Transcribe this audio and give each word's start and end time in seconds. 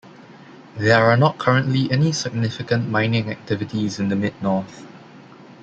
There 0.77 1.05
are 1.11 1.15
not 1.15 1.37
currently 1.37 1.91
any 1.91 2.11
significant 2.11 2.89
mining 2.89 3.29
activities 3.29 3.99
in 3.99 4.09
the 4.09 4.15
Mid 4.15 4.33
North. 4.41 4.83